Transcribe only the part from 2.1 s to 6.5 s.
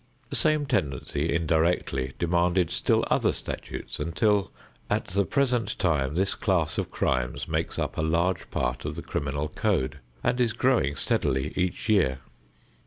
demanded still other statutes until at the present time this